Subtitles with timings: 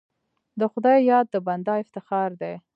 [0.59, 2.53] د خدای یاد د بنده افتخار دی.